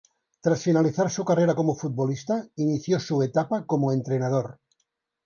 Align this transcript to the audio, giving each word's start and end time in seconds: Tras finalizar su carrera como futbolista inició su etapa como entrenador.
Tras 0.41 0.63
finalizar 0.63 1.11
su 1.11 1.23
carrera 1.23 1.53
como 1.53 1.75
futbolista 1.75 2.47
inició 2.55 2.99
su 2.99 3.21
etapa 3.21 3.67
como 3.67 3.91
entrenador. 3.91 4.57